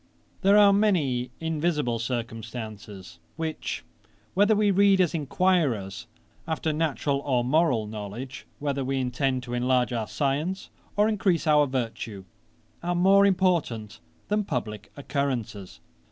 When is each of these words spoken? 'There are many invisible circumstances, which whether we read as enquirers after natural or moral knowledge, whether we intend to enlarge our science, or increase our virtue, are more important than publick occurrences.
'There 0.41 0.57
are 0.57 0.73
many 0.73 1.29
invisible 1.39 1.99
circumstances, 1.99 3.19
which 3.35 3.83
whether 4.33 4.55
we 4.55 4.71
read 4.71 4.99
as 4.99 5.13
enquirers 5.13 6.07
after 6.47 6.73
natural 6.73 7.19
or 7.19 7.43
moral 7.45 7.85
knowledge, 7.85 8.47
whether 8.57 8.83
we 8.83 8.97
intend 8.97 9.43
to 9.43 9.53
enlarge 9.53 9.93
our 9.93 10.07
science, 10.07 10.71
or 10.95 11.07
increase 11.07 11.45
our 11.45 11.67
virtue, 11.67 12.25
are 12.81 12.95
more 12.95 13.27
important 13.27 13.99
than 14.27 14.43
publick 14.43 14.91
occurrences. 14.97 15.81